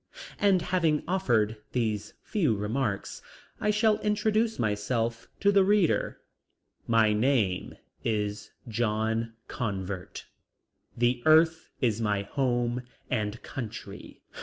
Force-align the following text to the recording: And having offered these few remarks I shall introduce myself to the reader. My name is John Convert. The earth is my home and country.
And 0.39 0.63
having 0.63 1.03
offered 1.07 1.57
these 1.73 2.15
few 2.23 2.55
remarks 2.55 3.21
I 3.59 3.69
shall 3.69 3.99
introduce 3.99 4.57
myself 4.57 5.27
to 5.41 5.51
the 5.51 5.63
reader. 5.63 6.19
My 6.87 7.13
name 7.13 7.75
is 8.03 8.49
John 8.67 9.33
Convert. 9.47 10.25
The 10.97 11.21
earth 11.27 11.69
is 11.81 12.01
my 12.01 12.23
home 12.23 12.81
and 13.11 13.39
country. 13.43 14.23